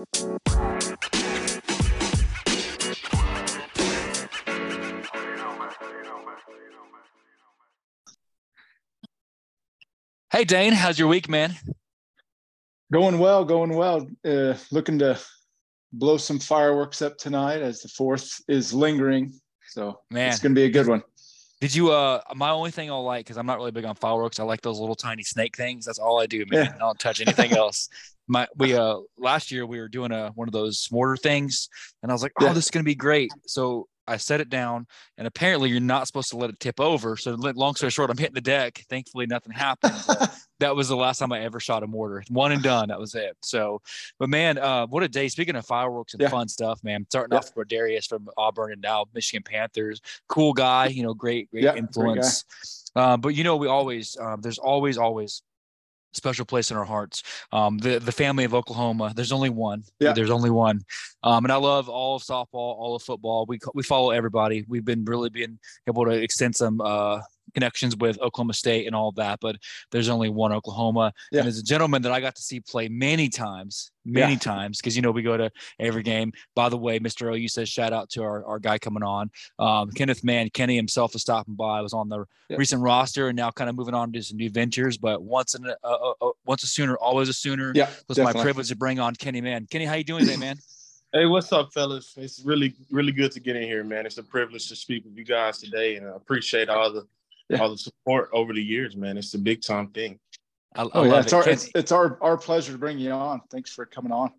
[0.00, 0.06] Hey
[10.46, 11.54] Dane, how's your week, man?
[12.90, 14.06] Going well, going well.
[14.24, 15.20] Uh, looking to
[15.92, 19.38] blow some fireworks up tonight as the fourth is lingering.
[19.68, 21.02] So man, it's gonna be a good one.
[21.60, 21.90] Did you?
[21.90, 24.40] Uh, my only thing I'll like because I'm not really big on fireworks.
[24.40, 25.84] I like those little tiny snake things.
[25.84, 26.64] That's all I do, man.
[26.64, 26.72] Yeah.
[26.74, 27.88] I don't touch anything else.
[28.28, 31.68] My we uh last year we were doing a one of those mortar things,
[32.02, 32.52] and I was like, oh, yeah.
[32.52, 33.30] this is gonna be great.
[33.46, 34.86] So I set it down,
[35.18, 37.16] and apparently you're not supposed to let it tip over.
[37.16, 38.82] So long story short, I'm hitting the deck.
[38.88, 39.94] Thankfully, nothing happened.
[40.60, 42.22] that was the last time I ever shot a mortar.
[42.28, 42.88] One and done.
[42.88, 43.36] That was it.
[43.42, 43.82] So,
[44.18, 45.28] but man, uh, what a day!
[45.28, 46.28] Speaking of fireworks and yeah.
[46.28, 47.04] fun stuff, man.
[47.10, 47.38] Starting yeah.
[47.38, 50.00] off with Darius from Auburn and now Michigan Panthers.
[50.28, 50.86] Cool guy.
[50.86, 52.44] You know, great, great yeah, influence.
[52.94, 55.42] Great uh, but you know, we always um, there's always always
[56.12, 57.22] special place in our hearts.
[57.52, 59.12] Um, the the family of Oklahoma.
[59.14, 59.84] There's only one.
[59.98, 60.12] Yeah.
[60.12, 60.80] There's only one.
[61.22, 63.46] Um, and I love all of softball, all of football.
[63.46, 64.64] We we follow everybody.
[64.68, 67.20] We've been really being able to extend some uh,
[67.54, 69.56] connections with Oklahoma State and all of that, but
[69.90, 71.12] there's only one Oklahoma.
[71.32, 71.40] Yeah.
[71.40, 74.38] And as a gentleman that I got to see play many times, many yeah.
[74.38, 76.32] times, because you know we go to every game.
[76.54, 77.34] By the way, Mr.
[77.34, 80.50] OU says shout out to our, our guy coming on, um, Kenneth Mann.
[80.50, 81.78] Kenny himself is stopping by.
[81.78, 82.56] I was on the yeah.
[82.56, 84.96] recent roster and now kind of moving on to some new ventures.
[84.96, 87.72] But once an, uh, uh, uh, once a Sooner, always a Sooner.
[87.74, 88.38] Yeah, it was definitely.
[88.38, 89.66] my privilege to bring on Kenny Mann.
[89.70, 90.56] Kenny, how you doing today, man?
[91.12, 92.14] Hey, what's up, fellas?
[92.16, 94.06] It's really, really good to get in here, man.
[94.06, 97.04] It's a privilege to speak with you guys today, and I appreciate all the
[97.50, 97.62] yeah.
[97.62, 99.18] all the support over the years, man.
[99.18, 100.18] It's a big time thing.
[100.74, 101.36] I, I oh yeah, it's it.
[101.36, 103.40] our it's, it's, our our pleasure to bring you on.
[103.50, 104.30] Thanks for coming on.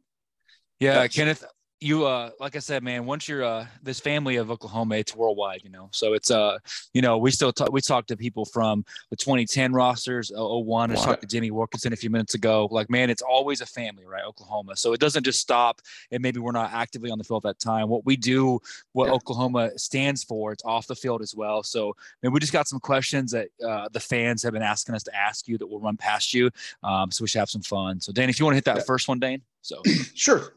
[0.79, 1.43] Yeah, Kenneth,
[1.81, 5.61] you uh like i said man once you're uh this family of oklahoma it's worldwide
[5.63, 5.89] you know?
[5.91, 6.59] So it's uh
[6.93, 10.95] you know we still talk we talked to people from the 2010 rosters 01 i
[10.95, 12.67] talked to jimmy wilkinson a few minutes ago.
[12.71, 14.23] Like man it's always a family right?
[14.23, 14.75] Oklahoma.
[14.75, 17.59] So it doesn't just stop and maybe we're not actively on the field at that
[17.59, 17.89] time.
[17.89, 18.59] What we do
[18.93, 19.13] what yeah.
[19.13, 21.63] oklahoma stands for it's off the field as well.
[21.63, 25.03] So man we just got some questions that uh, the fans have been asking us
[25.03, 26.51] to ask you that we'll run past you.
[26.83, 27.99] Um so we should have some fun.
[27.99, 28.83] So dane if you want to hit that yeah.
[28.83, 29.41] first one dane?
[29.63, 29.81] So
[30.13, 30.53] sure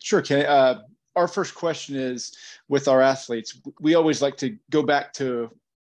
[0.00, 0.44] Sure, Kenny.
[0.44, 0.76] Uh,
[1.16, 2.36] our first question is
[2.68, 3.60] with our athletes.
[3.80, 5.50] We always like to go back to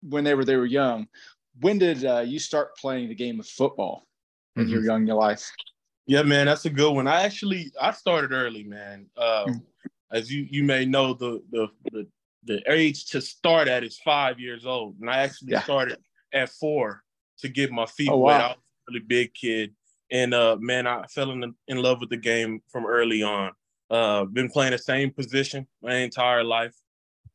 [0.01, 1.07] whenever they were young.
[1.59, 4.07] When did uh, you start playing the game of football
[4.55, 4.71] in mm-hmm.
[4.71, 5.49] your young life?
[6.07, 7.07] Yeah, man, that's a good one.
[7.07, 9.07] I actually I started early, man.
[9.17, 9.57] Uh, mm-hmm.
[10.11, 12.07] As you you may know, the, the the
[12.45, 15.61] the age to start at is five years old, and I actually yeah.
[15.61, 15.99] started
[16.33, 17.03] at four
[17.39, 18.39] to get my feet oh, wet.
[18.39, 18.45] Wow.
[18.45, 19.75] I was a really big kid,
[20.09, 23.51] and uh, man, I fell in in love with the game from early on.
[23.89, 26.75] Uh, been playing the same position my entire life,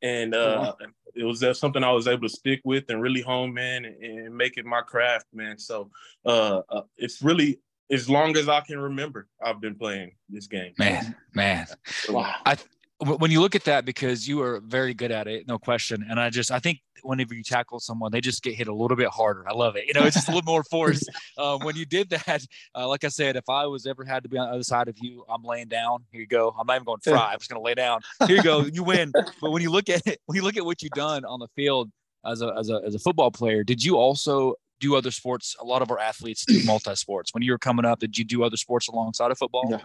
[0.01, 0.85] and uh, oh,
[1.15, 4.37] it was something I was able to stick with and really home in and, and
[4.37, 5.57] make it my craft, man.
[5.57, 5.89] So
[6.25, 7.59] uh, uh, it's really
[7.91, 10.73] as long as I can remember, I've been playing this game.
[10.79, 11.67] Man, man,
[12.09, 12.35] wow.
[12.45, 12.57] I
[12.99, 16.05] when you look at that because you are very good at it, no question.
[16.09, 18.95] And I just I think whenever you tackle someone, they just get hit a little
[18.95, 19.47] bit harder.
[19.47, 19.85] I love it.
[19.85, 21.03] You know, it's just a little more force.
[21.37, 22.45] Um, when you did that,
[22.75, 24.87] uh, like I said, if I was ever had to be on the other side
[24.87, 26.05] of you, I'm laying down.
[26.11, 26.55] Here you go.
[26.57, 27.31] I'm not even going to fry.
[27.33, 28.01] I'm just going to lay down.
[28.27, 28.61] Here you go.
[28.61, 29.11] You win.
[29.41, 31.47] But when you look at it, when you look at what you've done on the
[31.55, 31.91] field
[32.25, 35.55] as a as a as a football player, did you also do other sports?
[35.59, 37.33] A lot of our athletes do multi sports.
[37.33, 39.67] When you were coming up, did you do other sports alongside of football?
[39.69, 39.79] Yeah.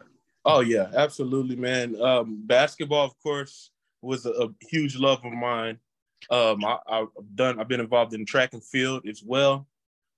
[0.44, 2.00] Oh yeah, absolutely, man.
[2.00, 3.70] Um, basketball, of course,
[4.00, 5.78] was a, a huge love of mine.
[6.30, 7.60] Um, I, have done.
[7.60, 9.66] I've been involved in track and field as well.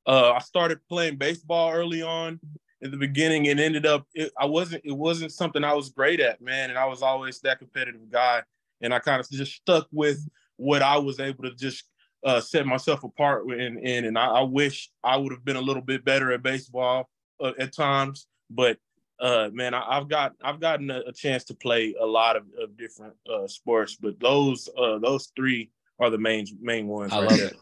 [0.06, 2.40] Uh, I started playing baseball early on
[2.80, 4.06] in the beginning, and ended up.
[4.14, 4.84] It, I wasn't.
[4.84, 6.70] It wasn't something I was great at, man.
[6.70, 8.42] And I was always that competitive guy,
[8.80, 11.84] and I kind of just stuck with what I was able to just
[12.24, 13.78] uh, set myself apart in.
[13.78, 17.08] in and I, I wish I would have been a little bit better at baseball
[17.40, 18.78] uh, at times, but
[19.20, 22.44] uh, man, I, have got I've gotten a, a, chance to play a lot of,
[22.60, 27.12] of different uh, sports, but those uh, those three are the main main ones.
[27.12, 27.48] I right love there.
[27.48, 27.56] it.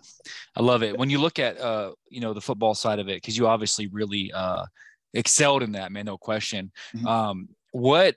[0.56, 0.98] I love it.
[0.98, 3.88] When you look at uh, you know the football side of it, because you obviously
[3.88, 4.64] really uh,
[5.14, 6.72] excelled in that, man, no question.
[6.94, 7.06] Mm-hmm.
[7.06, 8.16] Um, what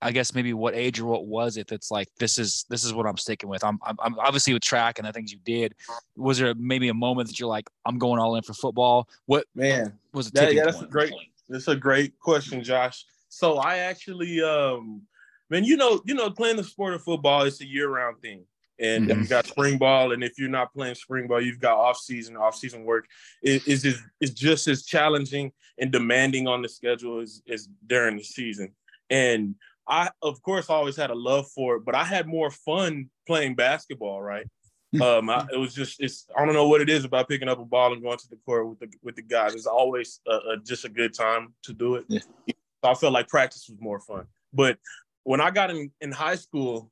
[0.00, 2.94] I guess maybe what age or what was it that's like this is this is
[2.94, 3.64] what I'm sticking with.
[3.64, 5.74] I'm I'm, I'm obviously with track and the things you did.
[6.16, 9.08] Was there maybe a moment that you're like I'm going all in for football?
[9.26, 10.34] What man was it?
[10.34, 10.88] That, yeah, that's point?
[10.88, 11.12] a great
[11.48, 13.04] that's a great question, Josh.
[13.28, 15.02] So I actually, um,
[15.50, 18.44] man, you know, you know, playing the sport of football is a year-round thing,
[18.78, 19.22] and mm-hmm.
[19.22, 22.36] you got spring ball, and if you're not playing spring ball, you've got off-season.
[22.36, 23.06] Off-season work
[23.42, 28.24] is is is just as challenging and demanding on the schedule as, as during the
[28.24, 28.74] season.
[29.10, 29.54] And
[29.86, 33.54] I, of course, always had a love for it, but I had more fun playing
[33.54, 34.46] basketball, right?
[35.00, 37.58] Um, I, it was just it's I don't know what it is about picking up
[37.58, 39.54] a ball and going to the court with the with the guys.
[39.54, 40.20] It's always
[40.64, 42.04] just a good time to do it.
[42.08, 42.20] Yeah.
[42.84, 44.26] So I felt like practice was more fun.
[44.52, 44.78] But
[45.24, 46.90] when I got in, in high school,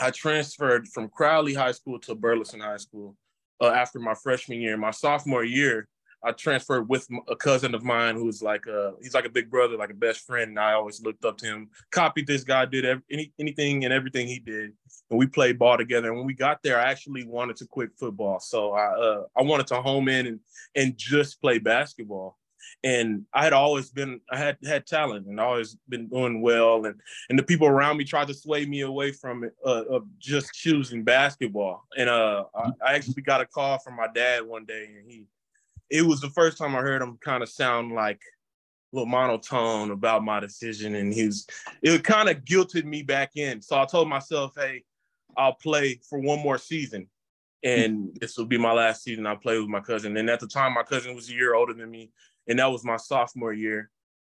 [0.00, 3.16] I transferred from Crowley High School to Burleson High School
[3.60, 4.76] uh, after my freshman year.
[4.76, 5.88] My sophomore year,
[6.24, 9.76] I transferred with a cousin of mine who's like a he's like a big brother,
[9.76, 10.50] like a best friend.
[10.50, 11.68] And I always looked up to him.
[11.92, 14.72] Copied this guy, did any, anything and everything he did,
[15.10, 16.08] and we played ball together.
[16.08, 19.42] And when we got there, I actually wanted to quit football, so I uh, I
[19.42, 20.40] wanted to home in and
[20.74, 22.36] and just play basketball.
[22.84, 27.00] And I had always been I had had talent and always been doing well, and
[27.30, 30.52] and the people around me tried to sway me away from it uh, of just
[30.52, 31.86] choosing basketball.
[31.96, 35.24] And uh, I, I actually got a call from my dad one day, and he
[35.90, 38.20] it was the first time I heard him kind of sound like
[38.92, 40.94] a little monotone about my decision.
[40.94, 41.46] And he was,
[41.82, 43.62] it kind of guilted me back in.
[43.62, 44.84] So I told myself, hey,
[45.36, 47.08] I'll play for one more season.
[47.64, 50.16] And this will be my last season I play with my cousin.
[50.16, 52.10] And at the time, my cousin was a year older than me.
[52.46, 53.90] And that was my sophomore year.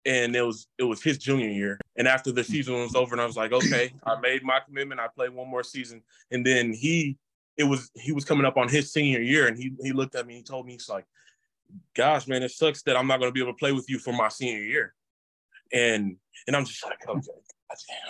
[0.05, 1.77] And it was it was his junior year.
[1.97, 5.01] And after the season was over, and I was like, okay, I made my commitment.
[5.01, 6.01] I played one more season.
[6.31, 7.17] And then he
[7.57, 10.25] it was he was coming up on his senior year and he he looked at
[10.25, 11.05] me, he told me, he's like,
[11.95, 13.99] gosh, man, it sucks that I'm not going to be able to play with you
[13.99, 14.93] for my senior year.
[15.71, 16.15] And
[16.47, 17.31] and I'm just like, okay,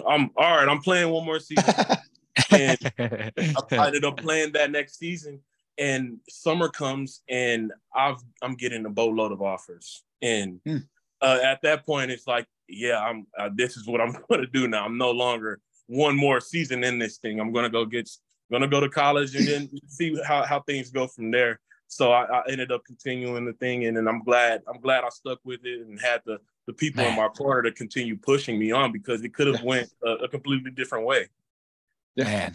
[0.08, 0.70] I'm all right.
[0.70, 1.74] I'm playing one more season,
[2.52, 5.42] and I ended up playing that next season.
[5.78, 10.78] And summer comes, and I've I'm getting a boatload of offers, and hmm.
[11.22, 13.28] uh, at that point, it's like, yeah, I'm.
[13.38, 14.86] Uh, this is what I'm going to do now.
[14.86, 17.40] I'm no longer one more season in this thing.
[17.40, 18.10] I'm going to go get,
[18.50, 22.12] going to go to college, and then see how how things go from there so
[22.12, 25.40] I, I, ended up continuing the thing and, and I'm glad I'm glad I stuck
[25.44, 27.14] with it and had the the people Man.
[27.14, 30.30] in my corner to continue pushing me on because it could have went a, a,
[30.30, 31.28] completely different way.
[32.16, 32.54] Man.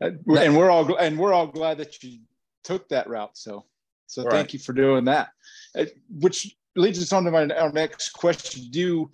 [0.00, 2.20] And we're all and we're all glad that you
[2.62, 3.36] took that route.
[3.36, 3.64] So
[4.06, 4.32] so right.
[4.32, 5.30] thank you for doing that.
[5.76, 8.70] Uh, which leads us on to my our next question.
[8.70, 9.10] Do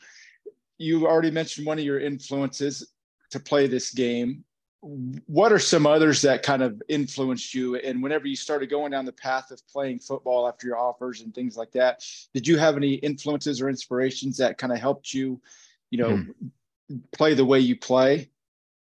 [0.76, 2.92] you already mentioned one of your influences
[3.30, 4.44] to play this game
[4.82, 9.04] what are some others that kind of influenced you and whenever you started going down
[9.04, 12.76] the path of playing football after your offers and things like that did you have
[12.76, 15.40] any influences or inspirations that kind of helped you
[15.90, 16.24] you know
[16.90, 17.00] mm.
[17.12, 18.28] play the way you play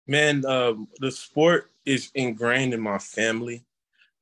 [0.08, 3.64] man um, the sport is ingrained in my family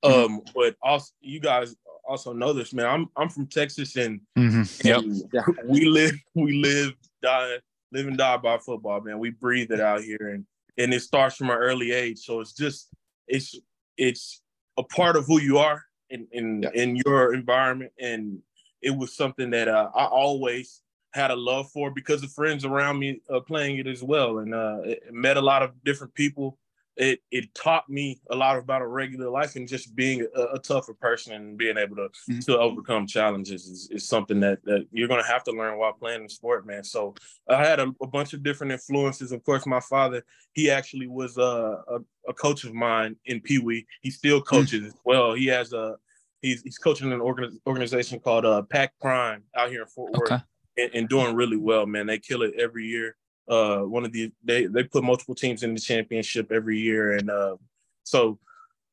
[0.02, 1.74] um, but also you guys
[2.06, 4.86] also know this man i'm, I'm from texas and, mm-hmm.
[4.86, 5.44] and yeah.
[5.64, 6.92] we live we live
[7.22, 7.56] die
[7.90, 10.44] live and die by football man we breathe it out here and
[10.80, 12.18] and it starts from an early age.
[12.18, 12.88] So it's just
[13.28, 13.54] it's
[13.96, 14.42] it's
[14.78, 16.70] a part of who you are in in, yeah.
[16.74, 18.38] in your environment, and
[18.82, 20.82] it was something that uh, I always
[21.12, 24.54] had a love for because of friends around me uh, playing it as well, and
[24.54, 24.78] uh,
[25.10, 26.58] met a lot of different people
[26.96, 30.58] it it taught me a lot about a regular life and just being a, a
[30.58, 32.40] tougher person and being able to mm-hmm.
[32.40, 36.24] to overcome challenges is, is something that that you're gonna have to learn while playing
[36.24, 36.84] the sport, man.
[36.84, 37.14] So
[37.48, 39.32] I had a, a bunch of different influences.
[39.32, 41.42] Of course, my father he actually was a,
[41.88, 41.98] a,
[42.28, 43.86] a coach of mine in Pee Wee.
[44.02, 44.56] He still mm-hmm.
[44.56, 44.86] coaches mm-hmm.
[44.88, 45.34] as well.
[45.34, 45.96] He has a
[46.42, 47.20] he's he's coaching an
[47.66, 50.32] organization called uh, Pack Prime out here in Fort Worth.
[50.32, 50.42] Okay.
[50.76, 52.06] And, and doing really well, man.
[52.06, 53.16] They kill it every year
[53.50, 57.28] uh, one of the they they put multiple teams in the championship every year, and
[57.28, 57.56] uh,
[58.04, 58.38] so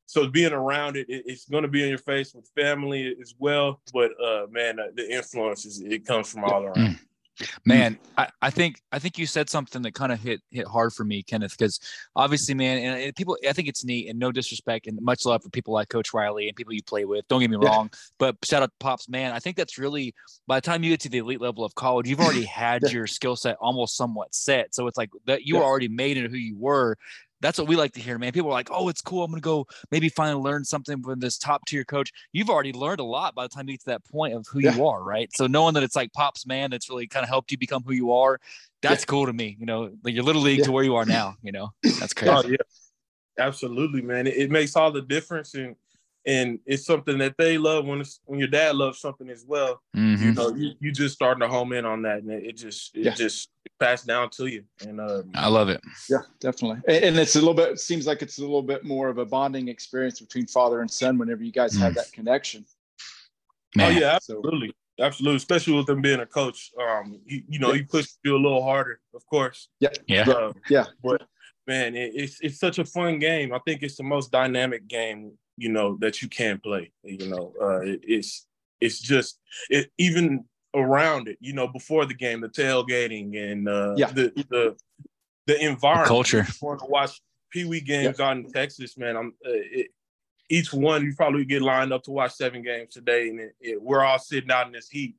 [0.07, 3.36] so being around it, it it's going to be in your face with family as
[3.38, 3.80] well.
[3.94, 7.00] But uh, man, uh, the influence is it comes from all around.
[7.39, 7.47] Mm.
[7.65, 10.93] Man, I, I think I think you said something that kind of hit hit hard
[10.93, 11.79] for me, Kenneth, because
[12.15, 15.44] obviously, man, and, and, people, I think it's neat, and no disrespect, and much love
[15.44, 17.27] for people like Coach Riley and people you play with.
[17.27, 19.31] Don't get me wrong, but shout out to Pops, man.
[19.31, 20.13] I think that's really
[20.47, 23.07] by the time you get to the elite level of college, you've already had your
[23.07, 24.73] skill set almost somewhat set.
[24.73, 26.97] So it's like that you were already made into who you were,
[27.41, 28.31] that's what we like to hear, man.
[28.31, 29.23] People are like, oh, it's cool.
[29.23, 32.11] I'm going to go maybe finally learn something from this top tier coach.
[32.31, 34.59] You've already learned a lot by the time you get to that point of who
[34.59, 34.75] yeah.
[34.75, 35.29] you are, right?
[35.35, 37.94] So knowing that it's like Pops, man, that's really kind of helped you become who
[37.94, 38.39] you are.
[38.81, 39.07] That's yeah.
[39.07, 39.56] cool to me.
[39.59, 40.65] You know, like your little league yeah.
[40.65, 42.31] to where you are now, you know, that's oh, crazy.
[42.31, 42.57] Oh, yeah.
[43.39, 44.25] Absolutely, man.
[44.25, 45.53] It, it makes all the difference.
[45.53, 45.75] And,
[46.27, 49.81] and it's something that they love when it's, when your dad loves something as well.
[49.95, 50.23] Mm-hmm.
[50.23, 52.95] You know, you, you just starting to home in on that, and it, it just
[52.95, 53.13] it yeah.
[53.13, 54.63] just passed down to you.
[54.85, 55.79] And uh, I love it.
[56.09, 56.81] Yeah, definitely.
[56.87, 57.79] And, and, it's a little bit.
[57.79, 61.17] Seems like it's a little bit more of a bonding experience between father and son
[61.17, 61.79] whenever you guys mm.
[61.79, 62.65] have that connection.
[63.75, 63.95] Man.
[63.95, 65.37] Oh yeah, absolutely, so, absolutely.
[65.37, 66.71] Especially with them being a coach.
[66.77, 67.77] Um, he, you know, yeah.
[67.77, 69.69] he pushed you a little harder, of course.
[69.79, 70.85] Yeah, yeah, yeah.
[71.01, 71.23] But
[71.67, 73.53] man, it, it's it's such a fun game.
[73.53, 76.92] I think it's the most dynamic game you know that you can play.
[77.04, 78.45] You know, uh, it, it's
[78.80, 80.45] it's just it even
[80.76, 81.37] around it.
[81.42, 84.11] You know, before the game, the tailgating and uh, yeah.
[84.11, 84.76] the the
[85.47, 86.47] the environment, the culture.
[86.61, 87.21] Want to watch
[87.52, 88.26] Pee Wee games yeah.
[88.26, 89.18] out in Texas, man.
[89.18, 89.87] I'm uh, it,
[90.49, 93.81] each one you probably get lined up to watch seven games today, and it, it,
[93.81, 95.16] we're all sitting out in this heat.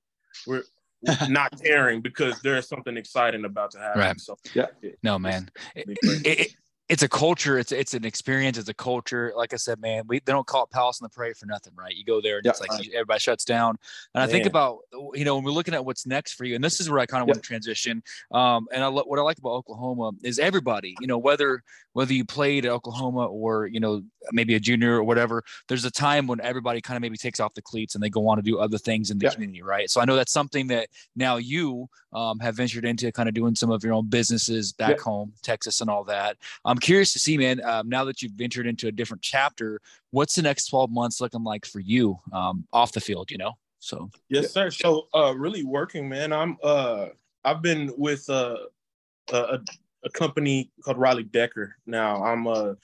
[0.47, 0.63] We're
[1.29, 4.01] not caring because there's something exciting about to happen.
[4.01, 4.21] Right.
[4.21, 4.67] So Yeah.
[5.03, 5.51] No, man.
[5.75, 6.55] It, it,
[6.89, 7.59] it's a culture.
[7.59, 8.57] It's it's an experience.
[8.57, 9.33] It's a culture.
[9.37, 11.75] Like I said, man, we they don't call it Palace on the Prairie for nothing,
[11.77, 11.95] right?
[11.95, 12.53] You go there and Yeah.
[12.53, 13.77] it's like you, everybody shuts down.
[14.15, 14.79] And I think about
[15.15, 17.07] you know when we're looking at what's next for you, and this is where I
[17.07, 18.03] kind of want to transition.
[18.33, 20.97] Um, and I lo- what I like about Oklahoma is everybody.
[21.01, 24.03] You know whether whether you played at Oklahoma or you know
[24.33, 25.43] maybe a junior or whatever.
[25.69, 28.29] There's a time when everybody kind of maybe takes off the cleats and they go
[28.29, 29.91] on to do other things in the community, right?
[29.91, 33.55] So I know that's something that now you um, have ventured into, kind of doing
[33.55, 36.37] some of your own businesses back home, Texas, and all that.
[36.79, 39.81] I'm curious to see, man, um, now that you've ventured into a different chapter,
[40.13, 43.55] what's the next 12 months looking like for you um, off the field, you know?
[43.81, 44.71] So, Yes, sir.
[44.71, 46.33] So uh really working, man.
[46.33, 47.07] I'm uh
[47.45, 48.59] I've been with uh
[49.33, 49.61] a, a,
[50.05, 51.75] a company called Riley Decker.
[51.85, 52.77] Now I'm a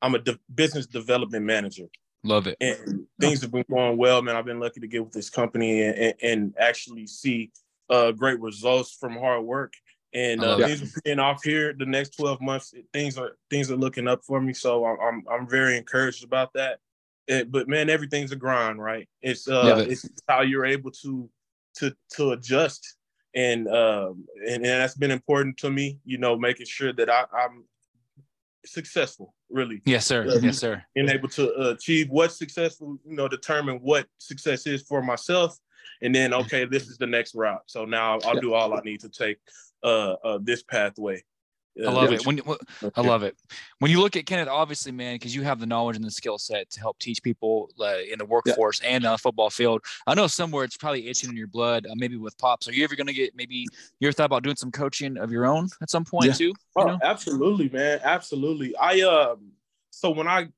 [0.00, 1.88] I'm a de- business development manager.
[2.22, 2.56] love it.
[2.60, 4.36] and things have been going well, man.
[4.36, 7.50] I've been lucky to get with this company and, and, and actually see
[7.88, 9.72] uh, great results from hard work.
[10.12, 11.72] And uh, things are paying off here.
[11.72, 14.52] The next twelve months, things are things are looking up for me.
[14.52, 16.80] So I'm I'm, I'm very encouraged about that.
[17.28, 19.08] It, but man, everything's a grind, right?
[19.22, 19.92] It's uh, it.
[19.92, 21.30] it's how you're able to
[21.76, 22.96] to to adjust,
[23.36, 26.00] and um, and, and that's been important to me.
[26.04, 27.64] You know, making sure that I, I'm
[28.66, 30.24] successful, really Yes, sir.
[30.26, 30.40] Yeah.
[30.42, 30.82] Yes, sir.
[30.94, 35.56] being able to uh, achieve what's successful, you know, determine what success is for myself,
[36.02, 37.62] and then okay, this is the next route.
[37.66, 38.40] So now I'll Yeah.
[38.40, 39.38] do all I need to take
[39.82, 41.22] uh, uh this pathway.
[41.86, 42.26] I love it.
[42.26, 42.58] When, when-
[42.94, 43.36] I love it.
[43.78, 46.36] When you look at Kenneth, obviously, man, because you have the knowledge and the skill
[46.36, 49.82] set to help teach people uh, in the workforce and on the football field.
[50.06, 52.68] I know somewhere it's probably itching in your blood, uh, maybe with pops.
[52.68, 53.66] Are you ever going to get maybe
[54.00, 56.34] you ever thought about doing some coaching of your own at some point Yeah.
[56.34, 56.44] too?
[56.44, 56.98] You Oh, know?
[57.02, 58.00] absolutely, man.
[58.02, 58.76] Absolutely.
[58.76, 59.52] I um
[59.90, 60.48] so when I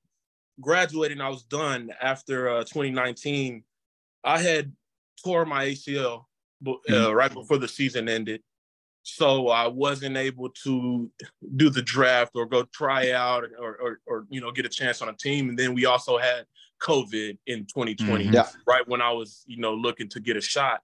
[0.60, 3.62] graduated and I was done after uh 2019,
[4.24, 4.72] I had
[5.22, 6.24] tore my ACL
[6.60, 8.42] bu- uh, right before the season ended.
[9.04, 11.10] So I wasn't able to
[11.56, 15.02] do the draft or go try out or, or, or you know get a chance
[15.02, 15.48] on a team.
[15.48, 16.46] And then we also had
[16.80, 18.32] COVID in 2020, Mhm.
[18.34, 18.48] Yeah.
[18.66, 20.82] right when I was you know looking to get a shot.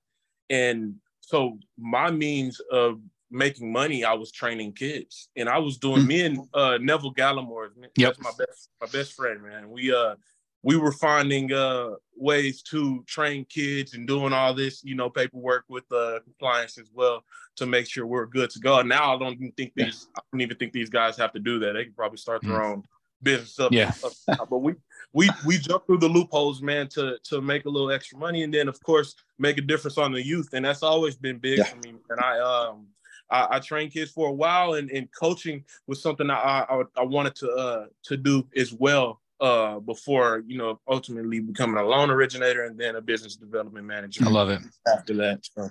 [0.50, 6.02] And so my means of making money, I was training kids, and I was doing
[6.02, 6.06] Mm.
[6.06, 7.68] me and uh, Neville Gallimore.
[7.76, 8.16] Yep.
[8.16, 9.70] That's my best my best friend, man.
[9.70, 10.16] We uh
[10.62, 15.64] we were finding uh ways to train kids and doing all this, you know, paperwork
[15.68, 17.22] with uh compliance as well
[17.56, 18.82] to make sure we're good to go.
[18.82, 19.86] Now I don't even think Yeah.
[19.86, 21.72] these I don't even think these guys have to do that.
[21.74, 22.82] They can probably start their own
[23.22, 23.72] business up.
[23.72, 23.92] Yeah.
[24.04, 24.12] up.
[24.50, 24.74] But we
[25.12, 28.52] we we jump through the loopholes, man, to to make a little extra money and
[28.52, 30.48] then of course make a difference on the youth.
[30.54, 31.64] And that's always been big Yeah.
[31.64, 31.94] for me.
[32.10, 32.86] And I um
[33.30, 37.04] I, I trained kids for a while and, and coaching was something I, I I
[37.04, 42.10] wanted to uh to do as well uh before you know ultimately becoming a loan
[42.10, 44.60] originator and then a business development manager I love it.
[44.86, 45.40] after that.
[45.56, 45.70] So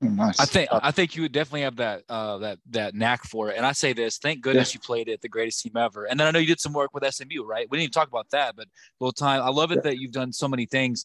[0.00, 0.38] Oh, nice.
[0.38, 3.56] I think I think you would definitely have that uh, that that knack for it.
[3.56, 6.04] And I say this, thank goodness you played at the greatest team ever.
[6.04, 7.66] And then I know you did some work with SMU, right?
[7.68, 9.42] We didn't even talk about that, but a little time.
[9.42, 9.90] I love it Yeah.
[9.90, 11.04] that you've done so many things.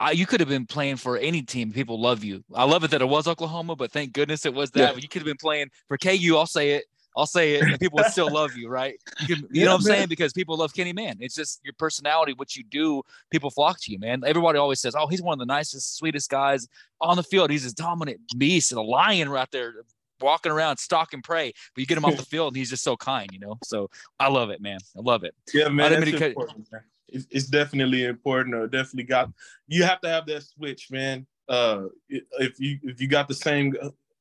[0.00, 1.72] I, you could have been playing for any team.
[1.72, 2.42] People love you.
[2.52, 4.94] I love it that it was Oklahoma, but thank goodness it was that.
[4.96, 5.00] Yeah.
[5.00, 6.34] You could have been playing for KU.
[6.36, 6.84] I'll say it.
[7.16, 9.00] I'll say it, and people would still love you, right?
[9.26, 9.96] You, you Yeah, know what I'm man.
[9.96, 10.08] saying?
[10.08, 11.16] Because people love Kenny Mann.
[11.20, 13.02] It's just your personality, what you do.
[13.30, 14.22] People flock to you, man.
[14.24, 16.68] Everybody always says, "Oh, he's one of the nicest, sweetest guys
[17.00, 17.50] on the field.
[17.50, 19.74] He's a dominant beast and a lion right there,
[20.20, 22.84] walking around, stalk and prey." But you get him off the field, and he's just
[22.84, 23.58] so kind, you know.
[23.64, 23.88] So
[24.20, 24.78] I love it, man.
[24.96, 25.34] I love it.
[25.54, 26.70] yeah, man, that's important.
[26.70, 26.82] man.
[27.08, 28.54] It's, it's definitely important.
[28.54, 29.30] Or definitely got
[29.68, 31.26] you have to have that switch, man.
[31.48, 33.74] Uh, if you if you got the same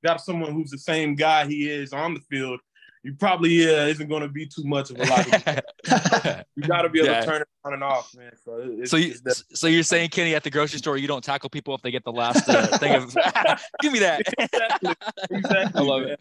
[0.06, 2.60] got someone who's the same guy he is on the field,
[3.06, 6.44] you probably uh, isn't going to be too much of a lot.
[6.58, 7.20] You got to be able Yeah.
[7.22, 8.32] to turn it on and off, man.
[8.44, 11.24] So it's, so you, it's so you're saying Kenny at the grocery store, you don't
[11.24, 13.14] tackle people if they get the last uh, thing of
[13.82, 14.22] give me that.
[14.40, 14.94] exactly,
[15.32, 15.82] exactly.
[15.82, 16.12] I love man.
[16.12, 16.20] it.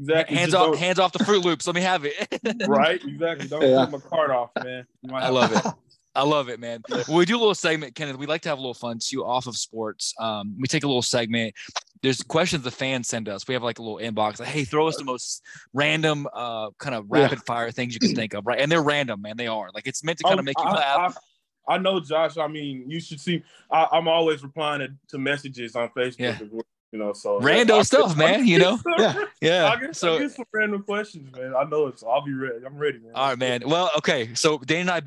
[0.00, 0.36] Exactly.
[0.36, 1.66] hands Just off, don't- hands off the Fruit Loops.
[1.66, 2.14] Let me have it.
[2.68, 3.48] Right, exactly.
[3.48, 3.86] Don't Yeah.
[3.90, 4.86] put my card off, man.
[5.02, 5.72] You might I have- love it.
[6.18, 6.82] I love it, man.
[7.06, 9.24] When we do a little segment, Kenneth, we like to have a little fun too
[9.24, 10.14] off of sports.
[10.18, 11.54] Um, we take a little segment.
[12.02, 13.46] There's questions the fans send us.
[13.48, 16.94] We have like a little inbox, like, hey, throw us the most random, uh, kind
[16.94, 18.60] of rapid fire things you can think of, right?
[18.60, 19.36] And they're random, man.
[19.36, 21.16] They are like it's meant to kind Oh, of make you laugh.
[21.68, 22.36] I, I know, Josh.
[22.36, 23.42] I mean, you should see.
[23.70, 26.18] I, I'm always replying to, to messages on Facebook.
[26.18, 26.38] Yeah.
[26.90, 28.78] You know, so random I'll stuff, get- man, you know?
[28.98, 29.24] Yeah.
[29.42, 29.64] Yeah.
[29.66, 31.52] I'll get, So I'll get some random questions, man.
[31.54, 32.00] I know it's.
[32.00, 32.64] so I'll be ready.
[32.64, 33.12] I'm ready, man.
[33.14, 33.62] All right, man.
[33.66, 34.30] Well, okay.
[34.34, 35.00] So Dane and I.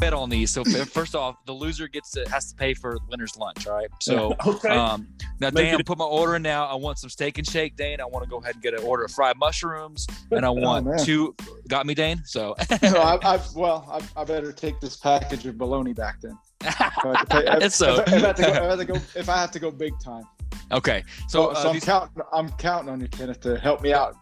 [0.00, 0.50] bet on these.
[0.50, 3.66] So first off, the loser gets to has to pay for the winner's lunch.
[3.66, 3.88] All right.
[4.00, 4.68] So okay.
[4.70, 5.06] um,
[5.38, 6.66] now, Make Dan, put my order in now.
[6.66, 8.00] I want some steak and shake, Dane.
[8.00, 10.86] I want to go ahead and get an order of fried mushrooms, and I want
[10.86, 10.98] man.
[10.98, 11.34] two.
[11.68, 12.22] Got me, Dane.
[12.24, 16.36] So No, I, I, well, I, I better take this package of bologna back then.
[16.62, 16.84] If I
[17.16, 18.94] have to pay- if- So- if, I have to go, if I have to go,
[19.20, 20.24] if I have to go big time.
[20.72, 21.04] okay.
[21.28, 22.22] So, So, uh, so I'm these- counting.
[22.32, 24.16] I'm counting on you, Kenneth, to help me out.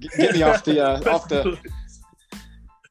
[0.00, 1.58] Get, get me off the uh, off the.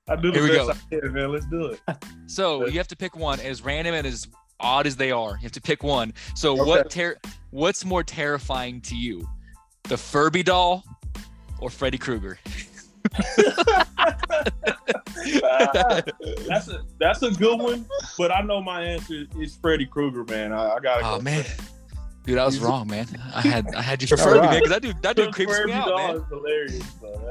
[0.09, 1.31] I do the Here we best I can, man.
[1.31, 1.81] Let's do it.
[2.29, 4.27] So you have to pick one as random and as
[4.59, 5.31] odd as they are.
[5.31, 6.13] You have to pick one.
[6.35, 6.63] So Okay.
[6.69, 7.17] what ter-
[7.51, 9.25] what's more terrifying to you?
[9.83, 10.83] The Furby doll
[11.59, 12.37] or Freddy Krueger?
[16.47, 17.85] that's a that's a good one,
[18.17, 20.51] but I know my answer is Freddy Krueger, man.
[20.53, 21.21] I, I gotta Oh go.
[21.23, 21.45] man.
[22.27, 23.07] Dude, I was wrong, man.
[23.33, 24.49] I had I had you for All Furby, right.
[24.51, 26.25] man, because that dude that dude creeps me out, man.
[26.29, 26.83] hilarious,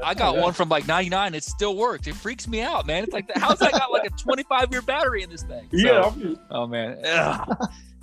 [0.03, 1.35] I got one from like 99.
[1.35, 2.07] It still worked.
[2.07, 3.03] It freaks me out, man.
[3.03, 5.67] It's like, how's that got like a 25 year battery in this thing?
[5.71, 6.97] So- Yeah, just, oh man.
[7.05, 7.57] Ugh.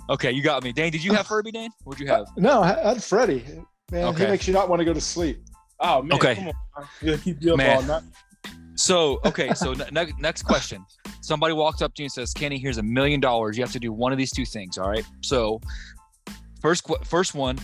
[0.09, 0.71] Okay, you got me.
[0.71, 1.71] Dane, did you have Furby, Dane?
[1.83, 2.27] What'd you uh, have?
[2.37, 3.43] No, I had Freddy.
[3.91, 4.23] Man, Okay.
[4.25, 5.43] he makes you not want to go to sleep.
[5.81, 6.35] oh man, Okay.
[6.35, 6.53] come
[7.11, 7.17] on.
[7.19, 7.75] keep you up Man.
[7.77, 8.03] all night.
[8.77, 10.85] So, okay, so ne- ne- next question.
[11.21, 13.57] Somebody walks up to you and says, "Kenny, here's a million dollars.
[13.57, 15.05] You have to do one of these two things." All right.
[15.21, 15.61] So,
[16.65, 17.59] first, first one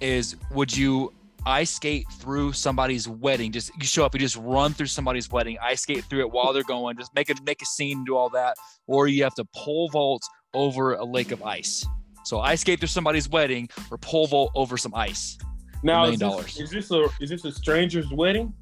[0.00, 1.12] is, would you
[1.46, 3.52] ice skate through somebody's wedding?
[3.52, 6.52] Just you show up, you just run through somebody's wedding, ice skate through it while
[6.52, 8.56] they're going, just make it make a scene, do all that,
[8.88, 11.86] or you have to pole vault over a lake of ice.
[12.24, 15.38] So, ice skate through somebody's wedding, or pole vault over some ice.
[15.84, 18.52] Now, is this, is this a is this a stranger's wedding?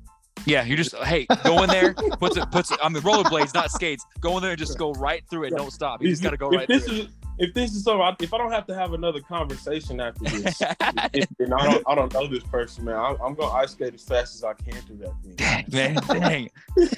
[0.45, 2.79] Yeah, you just hey, go in there, puts it, puts it.
[2.83, 4.05] I mean, rollerblades, not skates.
[4.21, 5.57] Go in there and just go right through it.
[5.57, 6.03] Don't stop.
[6.03, 8.33] You just gotta go if right this through is if this is so, I- if
[8.35, 10.61] I don't have to have another conversation after this,
[11.13, 12.97] if, and I don't I don't know this person, man.
[12.97, 15.35] I'm, I'm gonna ice skate as fast as I can through that thing.
[15.37, 16.51] dang, man, dang.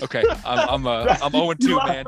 [0.03, 2.05] Okay, I'm I'm uh, I'm 0 2, man.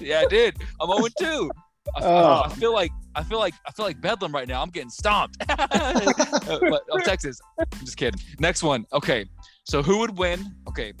[0.00, 0.56] yeah, I did.
[0.80, 1.50] I'm 0 2.
[1.96, 2.42] I, Oh.
[2.46, 4.62] I feel like I feel like I feel like Bedlam right now.
[4.62, 5.36] I'm getting stomped.
[5.50, 7.38] Uh, but of Texas.
[7.58, 8.18] I'm just kidding.
[8.38, 8.86] Next one.
[8.94, 9.26] Okay,
[9.64, 10.54] so who would win?
[10.66, 10.94] Okay,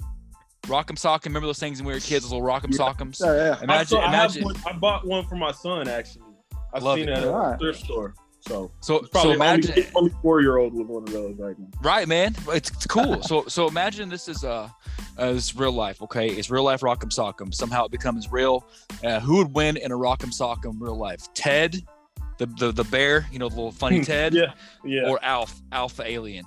[0.66, 1.24] Rock'em Sock'em.
[1.26, 2.24] Remember those things when we were kids?
[2.26, 3.18] Those little Rock'em Sock'ems.
[3.18, 3.62] Yeah, yeah.
[3.62, 4.44] Imagine, I, have imagine.
[4.44, 6.23] one, I bought one for my son actually.
[6.74, 7.12] I Love seen it.
[7.12, 7.58] it at a Alright.
[7.60, 8.14] thrift store.
[8.40, 9.70] So So it's so imagine.
[9.70, 11.66] only, only four year old with one of those right now.
[11.80, 12.34] Right, man.
[12.48, 13.22] It's, it's cool.
[13.22, 14.68] So so imagine this is uh,
[15.16, 16.28] uh this real life, okay?
[16.28, 17.54] It's real life Rock'em Sock'em.
[17.54, 18.66] Somehow it becomes real.
[19.02, 21.32] Uh, who would win in a Rock'em Sock'em real life?
[21.32, 21.82] Ted,
[22.38, 24.34] the the, the bear, you know, the little funny Ted.
[24.34, 24.52] Yeah,
[24.84, 25.08] yeah.
[25.08, 26.44] or Alf, Alpha Alien.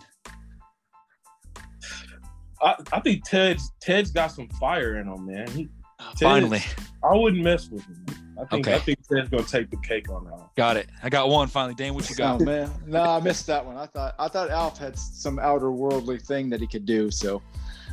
[2.61, 5.47] I, I think Ted's Ted's got some fire in him, man.
[5.51, 5.67] He,
[5.99, 6.61] Ted- Finally,
[7.03, 8.05] I wouldn't mess with him.
[8.39, 8.75] I think Okay.
[8.75, 10.31] I think Ted's gonna take the cake on that.
[10.33, 10.49] one.
[10.55, 10.87] got it.
[11.01, 11.73] I got one finally.
[11.75, 12.35] Dane, what you got?
[12.35, 12.45] Oh got?
[12.45, 13.77] man, no, I missed that one.
[13.77, 17.41] I thought I thought Alf had some outer worldly thing that he could do, so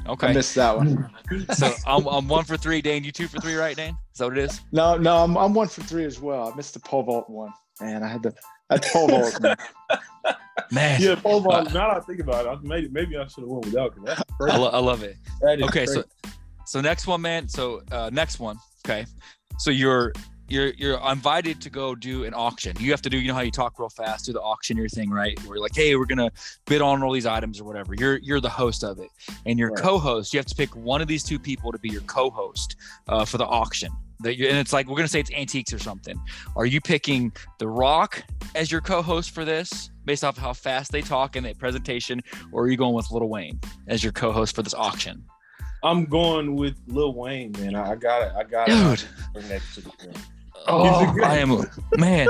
[0.06, 1.10] okay, I Okay, missed that one.
[1.50, 2.82] so I'm, I'm one for three.
[2.82, 3.76] Dane, you two for three, right?
[3.76, 4.60] Dane, is that what it is?
[4.72, 6.52] No, no, I'm I'm one for three as well.
[6.52, 8.02] I missed the pole vault one, man.
[8.02, 8.34] I had to,
[8.70, 9.40] I pole vault.
[9.40, 9.56] man.
[10.70, 11.72] Man, Yeah, pole vault.
[11.72, 13.94] now that I think about it, I maybe maybe I should have went without.
[13.94, 15.16] 'cause That's I, lo- I love it.
[15.42, 16.02] That is okay crazy.
[16.24, 16.30] so
[16.66, 19.04] so next one man so uh next one okay
[19.58, 20.12] so you're
[20.54, 23.40] you're you're invited to go do an auction you have to do you know how
[23.40, 26.30] you talk real fast do the auctioneer thing right where you're like hey we're gonna
[26.66, 29.08] bid on all these items or whatever you're you're the host of it
[29.46, 29.82] and your Right.
[29.82, 32.76] co-host you have to pick one of these two people to be your co-host
[33.08, 33.90] uh, for the auction
[34.20, 36.18] that you and it's like we're gonna say it's antiques or something
[36.56, 38.22] are you picking the rock
[38.54, 42.62] as your co-host for this based off how fast they talk in the presentation or
[42.62, 45.24] are you going with Lil Wayne as your co-host for this auction
[45.82, 47.74] I'm going with Lil Wayne, man.
[47.74, 48.32] I, got it.
[48.34, 49.06] I got it.
[49.34, 49.50] Dude.
[49.50, 50.16] it.
[50.66, 51.20] Next to the film.
[51.20, 51.66] Oh, I am
[51.98, 52.28] man,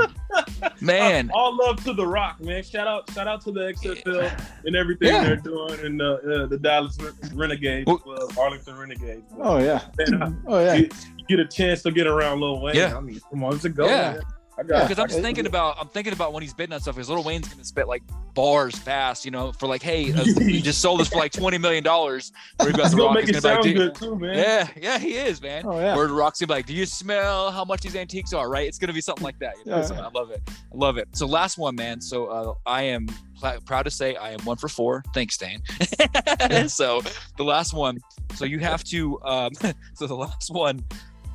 [0.81, 1.31] man.
[1.33, 2.63] All love to the Rock, man.
[2.63, 4.31] Shout out, shout out to the XFL
[4.65, 5.23] and everything Yeah.
[5.23, 6.97] they're doing, and uh, uh, the Dallas
[7.33, 9.23] Renegades, Well- uh, Arlington Renegades.
[9.39, 10.73] Oh yeah, Man, I- oh yeah.
[10.75, 12.75] you, you get a chance to get around Lil Wayne.
[12.75, 12.97] Yeah.
[12.97, 13.85] I mean, come on, it's a go.
[13.87, 14.11] Yeah.
[14.13, 14.21] man.
[14.57, 16.95] Because I'm just thinking about, I'm thinking about when he's bidding on stuff.
[16.95, 20.61] Because Lil Wayne's gonna spit like bars fast, you know, for like, hey, uh, you
[20.61, 22.31] just sold this for like twenty million dollars.
[22.57, 24.37] Where you got He's the gonna make it sound like, good too, man.
[24.37, 25.63] yeah, yeah, he is, man.
[25.65, 25.95] Oh yeah.
[25.95, 28.49] The rock's gonna be like, do you smell how much these antiques are?
[28.49, 28.67] Right?
[28.67, 29.55] It's gonna be something like that.
[29.65, 29.77] You know?
[29.77, 29.85] Yeah.
[29.85, 30.41] So I love it.
[30.47, 31.09] I love it.
[31.13, 31.99] So last one, man.
[31.99, 33.07] So uh, I am
[33.39, 35.03] pl- proud to say I am one for four.
[35.13, 35.61] Thanks, Dane.
[36.67, 37.01] so
[37.37, 37.97] the last one.
[38.35, 39.19] So you have to.
[39.23, 39.51] Um,
[39.95, 40.83] so the last one,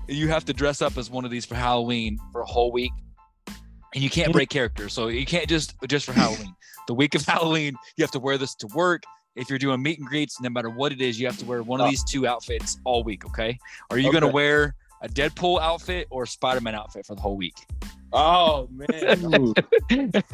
[0.08, 2.92] you have to dress up as one of these for Halloween for a whole week,
[3.94, 4.88] and you can't break character.
[4.88, 6.54] So you can't just just for Halloween.
[6.86, 9.04] The week of Halloween, you have to wear this to work.
[9.36, 11.62] If you're doing meet and greets, no matter what it is, you have to wear
[11.62, 13.24] one of these two outfits all week.
[13.26, 13.56] Okay?
[13.90, 17.54] Are you gonna wear a Deadpool outfit or a Spider-Man outfit for the whole week?
[18.12, 18.88] Oh man,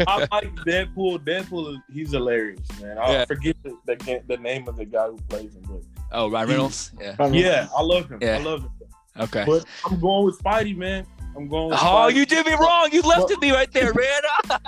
[0.07, 1.19] I like Deadpool.
[1.27, 2.97] Deadpool, he's hilarious, man.
[2.97, 3.25] I Yeah.
[3.27, 6.92] forget the, the the name of the guy who plays him, but Oh, Ryan Reynolds.
[6.99, 7.27] Yeah.
[7.29, 8.19] Yeah, I love him.
[8.23, 8.38] Yeah.
[8.38, 8.71] I love him.
[9.19, 9.45] Okay.
[9.47, 11.07] But I'm going with Spidey, man.
[11.37, 11.68] I'm going.
[11.70, 12.14] With Oh, Spidey.
[12.14, 12.88] you did me wrong.
[12.92, 14.61] You left it me right there, man.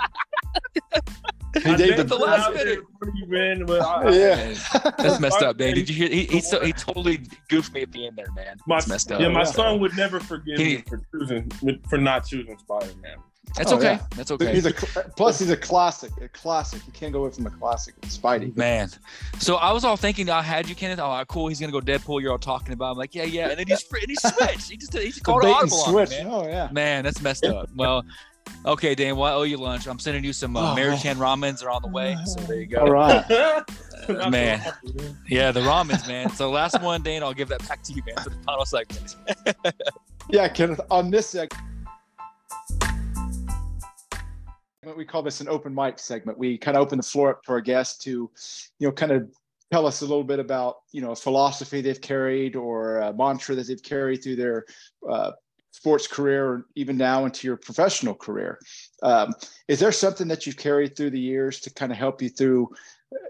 [1.63, 2.79] He I did danced the last minute.
[2.99, 3.69] for man.
[3.69, 4.53] I, I- yeah.
[4.97, 5.73] That's messed up, man.
[5.73, 6.09] Did you hear?
[6.09, 8.57] He he, so, he totally goofed me at the end there, man.
[8.67, 9.19] my, That's messed up.
[9.19, 9.43] yeah, my Yeah.
[9.45, 11.51] son would never forgive He- me for choosing
[11.89, 13.17] for not choosing Spider Man.
[13.55, 13.93] That's Oh, okay.
[13.93, 14.05] yeah.
[14.15, 14.53] That's okay.
[14.53, 16.11] He's a plus he's a classic.
[16.21, 16.81] A classic.
[16.85, 17.99] You can't go away from a classic.
[18.01, 18.55] Spidey.
[18.55, 18.89] Man,
[19.39, 20.99] so I was all thinking I had you, Kenneth.
[20.99, 21.47] Oh, cool.
[21.47, 22.21] He's gonna go Deadpool.
[22.21, 22.91] You're all talking about.
[22.91, 23.49] I'm like, yeah, yeah.
[23.49, 24.69] And then he's and he switched.
[24.69, 26.09] He just he just The called bait an audible on me, switch.
[26.23, 26.27] man.
[26.31, 26.69] Oh yeah.
[26.71, 27.69] Man, that's messed up.
[27.75, 28.03] Well,
[28.65, 29.15] okay, Dan.
[29.15, 29.87] Well, I owe you lunch.
[29.87, 30.75] I'm sending you some uh, Oh.
[30.75, 32.15] Maruchan ramens are on the way.
[32.25, 32.81] So there you go.
[32.81, 33.63] All right.
[34.29, 34.61] Man.
[35.27, 36.31] Yeah, the ramens, man.
[36.31, 37.21] So last one, Dan.
[37.21, 39.15] I'll give that back to you, man, for the final segment.
[40.29, 40.81] Yeah, Kenneth.
[40.89, 41.63] On this segment,
[44.95, 46.37] we call this an open mic segment.
[46.37, 48.09] We kind of open the floor up to our guests to,
[48.79, 49.29] you know, kind of
[49.71, 53.55] tell us a little bit about, you know, a philosophy they've carried or a mantra
[53.55, 54.65] that they've carried through their
[55.09, 55.31] uh,
[55.71, 58.59] sports career or even now into your professional career.
[59.03, 59.33] Um,
[59.67, 62.69] is there something that you've carried through the years to kind of help you through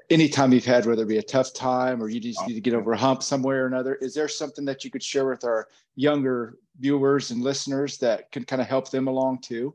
[0.10, 2.62] any time you've had, whether it be a tough time or you just need to
[2.62, 3.96] get over a hump somewhere or another?
[3.96, 8.44] Is there something that you could share with our younger viewers and listeners that can
[8.46, 9.74] kind of help them along too?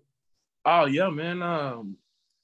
[0.64, 1.42] Oh yeah, man.
[1.42, 1.96] Um,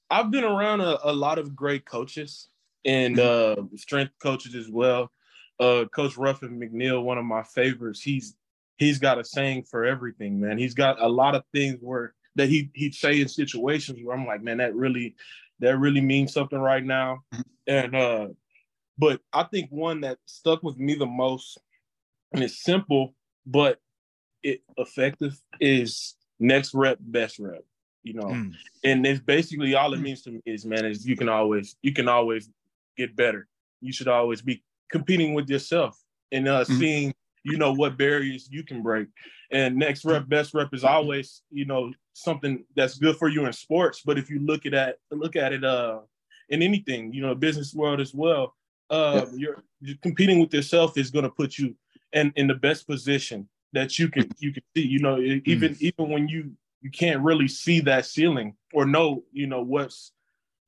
[0.09, 2.49] I've been around a, a lot of great coaches
[2.85, 5.11] and uh, strength coaches as well.
[5.59, 8.01] Uh, Coach Ruffin McNeill, one of my favorites.
[8.01, 8.35] He's
[8.77, 10.57] he's got a saying for everything, man.
[10.57, 14.25] He's got a lot of things where that he he'd say in situations where I'm
[14.25, 15.15] like, man, that really
[15.59, 17.23] that really means something right now.
[17.67, 18.27] And uh,
[18.97, 21.59] but I think one that stuck with me the most,
[22.33, 23.13] and it's simple
[23.45, 23.79] but
[24.43, 27.63] it effective, is next rep, best rep.
[28.03, 28.53] You know, Mm.
[28.83, 30.03] and it's basically all it Hmm.
[30.03, 32.49] means to me is man is you can always you can always
[32.97, 33.47] get better
[33.79, 35.97] you should always be competing with yourself
[36.31, 36.77] and uh Mhm.
[36.79, 39.07] seeing you know what barriers you can break
[39.51, 43.53] and next rep best rep is always you know something that's good for you in
[43.53, 45.99] sports but if you look at that look at it uh
[46.49, 48.55] in anything you know business world as well
[48.89, 51.75] uh you're, you're competing with yourself is going to put you
[52.13, 55.75] in in the best position that you can you can see you know e- even
[55.79, 56.51] even when you
[56.81, 60.11] you can't really see that ceiling or know you know what's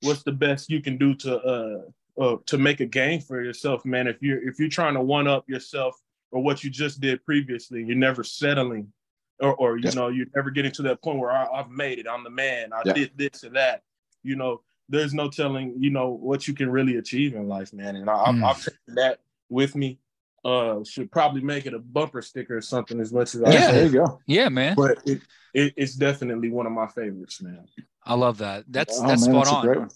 [0.01, 1.81] what's the best you can do to uh,
[2.21, 5.27] uh to make a game for yourself man if you're if you're trying to one
[5.27, 5.95] up yourself
[6.31, 8.91] or what you just did previously you're never settling
[9.39, 9.91] or or you Yeah.
[9.91, 12.71] know you're never getting to that point where I, i've made it i'm the man
[12.73, 12.93] i Yeah.
[12.93, 13.81] did this or that
[14.23, 17.95] you know there's no telling you know what you can really achieve in life man
[17.95, 18.43] and I, Mm.
[18.43, 19.99] I've taken that with me
[20.45, 23.71] uh should probably make it a bumper sticker or something as much as I Yeah.
[23.71, 24.19] there you go.
[24.27, 24.75] Yeah, man.
[24.75, 25.21] but it,
[25.53, 27.65] it, it's definitely one of my favorites, man.
[28.05, 28.65] I love that.
[28.67, 29.65] That's Oh, that's man, spot that's a on.
[29.65, 29.89] great one.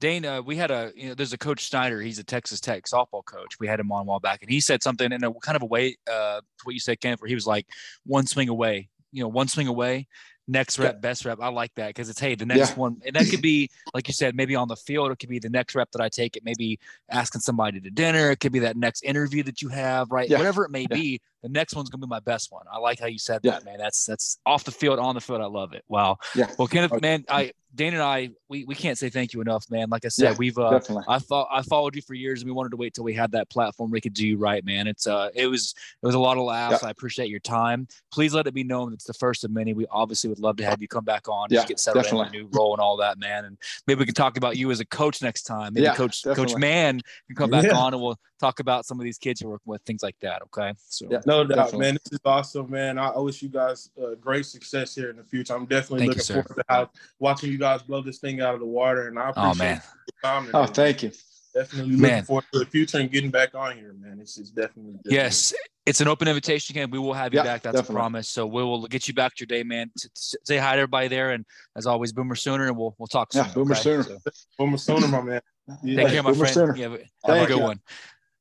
[0.00, 2.00] Dane, uh, we had a you know, there's a coach Snider.
[2.00, 3.58] He's a Texas Tech softball coach.
[3.58, 5.62] We had him on a while back, and he said something in a kind of
[5.62, 7.66] a way, uh, what you said, Kenneth, where he was like,
[8.06, 10.06] one swing away, you know, one swing away,
[10.48, 11.38] next rep, best rep.
[11.40, 12.74] I like that because it's hey, the next Yeah.
[12.76, 15.12] one, and that could be like you said, maybe on the field.
[15.12, 16.36] It could be the next rep that I take.
[16.36, 16.78] It may be
[17.10, 18.30] asking somebody to dinner.
[18.30, 20.28] It could be that next interview that you have, right?
[20.28, 20.38] Yeah.
[20.38, 20.96] Whatever it may Yeah.
[20.96, 22.64] be, the next one's gonna be my best one.
[22.72, 23.52] I like how you said Yeah.
[23.52, 23.78] that, man.
[23.78, 25.40] That's that's off the field, on the field.
[25.40, 25.84] I love it.
[25.88, 26.18] Wow.
[26.34, 27.00] Yeah, Well, Kenneth, Okay.
[27.00, 29.90] man, I Dane and I, we, we can't say thank you enough, man.
[29.90, 31.04] Like I said, Yeah, we've uh, definitely.
[31.06, 33.30] I thought I followed you for years, and we wanted to wait till we had
[33.32, 34.86] that platform we could do you right, man.
[34.86, 36.82] It's uh, it was it was a lot of laughs.
[36.82, 37.86] I appreciate your time.
[38.10, 39.74] Please let it be known that it's the first of many.
[39.74, 42.10] We obviously would love to have you come back on, Yeah, just get settled in
[42.10, 42.38] definitely.
[42.38, 43.44] your new role and all that, man.
[43.44, 45.74] And maybe we can talk about you as a coach next time.
[45.74, 46.56] Maybe Yeah, Coach Coach.
[46.56, 47.74] Mann can come back Yeah.
[47.76, 50.42] on, and we'll talk about some of these kids you're working with, things like that.
[50.42, 51.20] Okay, so Yeah.
[51.26, 51.94] No doubt, man.
[52.04, 52.98] This is awesome, man.
[52.98, 55.54] I, I wish you guys uh, great success here in the future.
[55.54, 56.34] I'm definitely Thank looking sir.
[56.42, 59.08] forward to how, watching you guys blow this thing out of the water.
[59.08, 59.82] And I appreciate oh man,
[60.22, 60.50] your time.
[60.54, 61.12] Oh, thank you.
[61.54, 62.10] Definitely Man.
[62.10, 64.18] looking forward to the future and getting back on here, man.
[64.20, 65.54] It's, it's definitely, definitely yes.
[65.86, 66.90] It's an open invitation again.
[66.90, 67.62] We will have you Yeah, back.
[67.62, 67.94] That's definitely.
[67.94, 68.28] a promise.
[68.28, 69.90] So we will get you back to your day, man.
[69.96, 73.06] S- s- Say hi to everybody there, and as always, Boomer Sooner, and we'll we'll
[73.06, 73.46] talk soon.
[73.46, 73.80] Yeah, Boomer okay?
[73.80, 74.02] Sooner.
[74.02, 74.18] So-
[74.58, 75.40] Boomer Sooner, my man.
[75.82, 75.96] Yeah.
[76.02, 76.54] Take care, my Boomer friend.
[76.54, 76.76] Sooner.
[76.76, 77.00] Yeah, but-
[77.34, 77.62] have a good you.
[77.62, 77.80] one.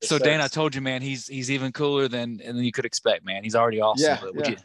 [0.04, 0.24] So sir.
[0.26, 3.44] Dan, I told you, man, he's he's even cooler than than you could expect, man.
[3.44, 4.04] He's already awesome.
[4.04, 4.50] Yeah, yeah.
[4.52, 4.58] you-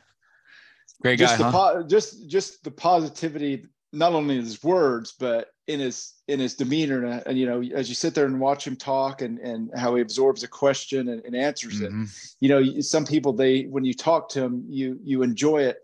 [1.01, 1.51] Great guy, just the huh?
[1.51, 6.55] po- just just the positivity, not only in his words, but in his in his
[6.55, 7.05] demeanor.
[7.05, 9.97] And, and you know, as you sit there and watch him talk, and and how
[9.97, 11.91] he absorbs a question and, and answers it.
[11.91, 12.09] Mhm.
[12.41, 15.79] You know, some people they when you talk to him, you you enjoy it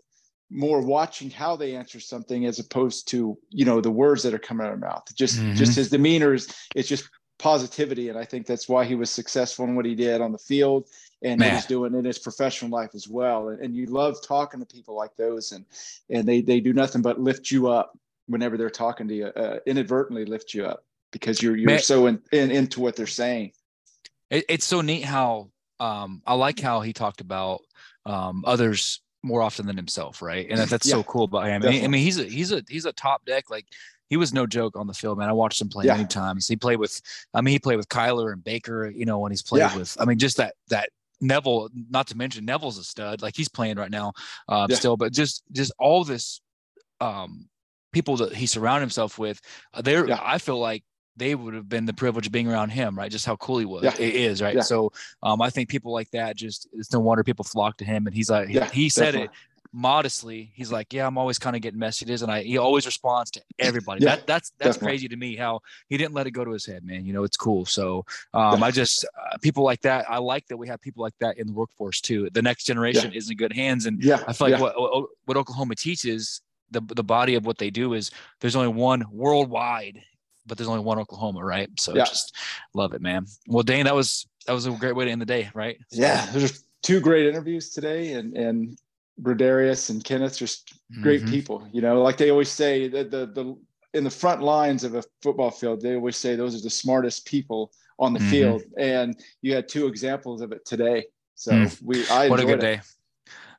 [0.49, 4.39] more watching how they answer something as opposed to you know the words that are
[4.39, 5.03] coming out of their mouth.
[5.15, 5.55] Just Mhm.
[5.55, 9.65] just his demeanor is it's just positivity, and I think that's why he was successful
[9.65, 10.87] in what he did on the field
[11.21, 13.49] and he's doing in his professional life as well.
[13.49, 15.65] And, and you love talking to people like those, and
[16.09, 17.97] and they they do nothing but lift you up
[18.27, 21.79] whenever they're talking to you, uh, inadvertently lift you up because you're you're Man.
[21.79, 23.51] so in, in into what they're saying.
[24.29, 25.49] It, it's so neat how
[25.79, 27.61] um, I like how he talked about
[28.05, 30.47] um, others more often than himself, right?
[30.49, 31.63] And that, that's yeah, so cool about him.
[31.65, 33.49] I mean, he's a he's a he's a top deck.
[33.49, 33.65] Like
[34.09, 35.29] he was no joke on the field, man.
[35.29, 35.95] I watched him play yeah.
[35.95, 36.47] many times.
[36.47, 36.99] He played with,
[37.33, 38.89] I mean, he played with Kyler and Baker.
[38.89, 39.77] You know, when he's played yeah.
[39.77, 40.89] with, I mean, just that that
[41.21, 41.69] Neville.
[41.89, 43.21] Not to mention Neville's a stud.
[43.21, 44.13] Like he's playing right now,
[44.47, 44.75] uh, yeah.
[44.75, 44.97] still.
[44.97, 46.41] But just just all this,
[46.99, 47.47] um,
[47.93, 49.39] people that he surrounded himself with,
[49.73, 50.07] uh, there.
[50.11, 50.83] I feel like
[51.15, 53.11] they would have been the privilege of being around him, right?
[53.11, 53.93] Just how cool he was, yeah.
[53.99, 54.55] it is, right?
[54.55, 54.61] Yeah.
[54.61, 54.91] So
[55.21, 58.07] um, I think people like that just it's no wonder people flock to him.
[58.07, 59.29] And he's like, yeah, he, he said it
[59.71, 63.29] modestly he's like yeah i'm always kind of getting messages and i he always responds
[63.29, 64.03] to everybody.
[64.03, 64.87] Yeah, that that's that's definitely.
[64.87, 67.23] crazy to me how he didn't let it go to his head man you know
[67.23, 67.65] it's cool.
[67.65, 71.13] So um, i just uh, people like that i like that we have people like
[71.19, 72.29] that in the workforce too.
[72.33, 73.17] The next generation yeah.
[73.17, 77.03] is in good hands and yeah i feel like what what oklahoma teaches the the
[77.03, 79.99] body of what they do is there's only one worldwide
[80.45, 81.69] but there's only one oklahoma right?
[81.79, 82.05] So yeah.
[82.05, 82.35] just
[82.73, 83.27] love it man.
[83.47, 85.77] Well dane that was that was a great way to end the day right?
[85.91, 88.77] Yeah there's two great interviews today and and
[89.21, 91.31] Brodarius and Kenneth, just great mm-hmm.
[91.31, 91.67] people.
[91.71, 93.57] You know, like they always say that the the
[93.93, 97.25] in the front lines of a football field, they always say those are the smartest
[97.25, 98.29] people on the mm-hmm.
[98.29, 101.05] field, and you had two examples of it today.
[101.35, 101.81] So mm.
[101.81, 102.61] we, I what a good it.
[102.61, 102.81] day.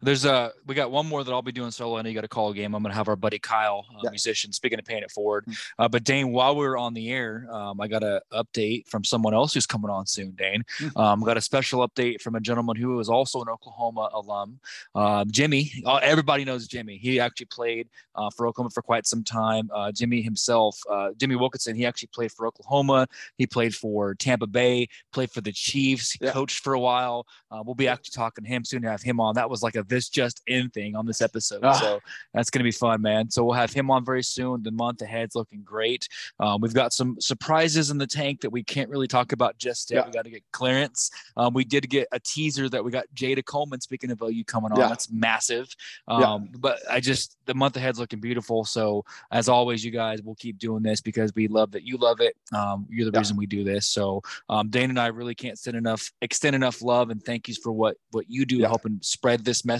[0.02, 1.98] There's a we got one more that I'll be doing solo.
[1.98, 2.74] and you got a call a game.
[2.74, 4.10] I'm gonna have our buddy Kyle, uh, yeah.
[4.10, 5.44] musician, speaking of paying it forward.
[5.44, 5.82] Mm-hmm.
[5.82, 9.04] Uh, but Dane, while we are on the air, um, I got an update from
[9.04, 10.30] someone else who's coming on soon.
[10.32, 10.98] Dane, mm-hmm.
[10.98, 14.58] um, got a special update from a gentleman who is also an Oklahoma alum,
[14.94, 15.70] uh, Jimmy.
[15.84, 16.96] Uh, everybody knows Jimmy.
[16.96, 19.68] He actually played uh, for Oklahoma for quite some time.
[19.74, 20.78] Uh, Jimmy himself,
[21.18, 23.06] Jimmy Wilkinson, he actually played for Oklahoma.
[23.36, 24.88] He played for Tampa Bay.
[25.12, 26.12] Played for the Chiefs.
[26.12, 26.32] He yeah.
[26.32, 27.26] coached for a while.
[27.50, 28.80] we'll be actually talking to him soon.
[28.82, 29.34] To have him on.
[29.34, 31.60] That was like a this just in thing on this episode.
[31.62, 31.72] Ah.
[31.72, 32.00] So
[32.32, 33.28] that's going to be fun, man.
[33.30, 34.62] So we'll have him on very soon.
[34.62, 36.08] The month ahead's looking great.
[36.38, 39.90] Um, we've got some surprises in the tank that we can't really talk about just
[39.90, 39.98] yet.
[39.98, 40.06] Yeah.
[40.06, 41.10] We got to get clearance.
[41.36, 44.72] Um, we did get a teaser that we got Jayda Coleman, speaking of OU, coming
[44.72, 44.78] on.
[44.78, 44.88] Yeah.
[44.88, 45.68] That's massive.
[46.08, 46.38] Um, yeah.
[46.58, 48.64] But I just, the month ahead's looking beautiful.
[48.64, 52.20] So as always, you guys, we'll keep doing this because we love that you love
[52.20, 52.36] it.
[52.54, 53.88] Um, you're the reason we do this.
[53.88, 57.58] So um, Dane and I really can't send enough, extend enough love and thank yous
[57.58, 59.79] for what, what you do to help and spread this message.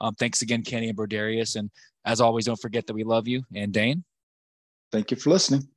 [0.00, 1.56] Um, thanks again, Kenny and Brodarius.
[1.56, 1.70] And
[2.04, 3.42] as always, don't forget that we love you.
[3.54, 4.04] And Dane.
[4.90, 5.68] Thank you for listening.